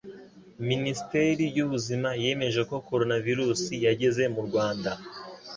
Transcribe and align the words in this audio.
Minisiteri 0.69 1.43
y'Ubuzima 1.57 2.09
yemeje 2.23 2.61
ko 2.69 2.75
Coronavirus 2.87 3.61
yageze 3.85 4.23
mu 4.33 4.41
Rwanda. 4.47 4.91